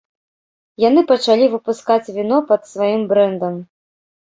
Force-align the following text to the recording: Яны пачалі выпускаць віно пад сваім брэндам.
Яны 0.83 1.03
пачалі 1.11 1.51
выпускаць 1.53 2.11
віно 2.17 2.41
пад 2.49 2.61
сваім 2.73 3.01
брэндам. 3.15 3.63